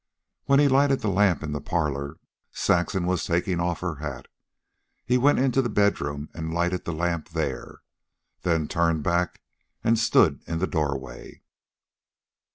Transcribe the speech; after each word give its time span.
While 0.45 0.57
he 0.57 0.67
lighted 0.67 1.01
the 1.01 1.09
lamp 1.09 1.43
in 1.43 1.51
the 1.51 1.61
parlor, 1.61 2.17
Saxon 2.51 3.05
was 3.05 3.23
taking 3.23 3.59
off 3.59 3.81
her 3.81 3.97
hat. 3.97 4.27
He 5.05 5.15
went 5.15 5.37
into 5.37 5.61
the 5.61 5.69
bedroom 5.69 6.27
and 6.33 6.51
lighted 6.51 6.85
the 6.85 6.91
lamp 6.91 7.29
there, 7.29 7.83
then 8.41 8.67
turned 8.67 9.03
back 9.03 9.41
and 9.83 9.99
stood 9.99 10.41
in 10.47 10.57
the 10.57 10.65
doorway. 10.65 11.43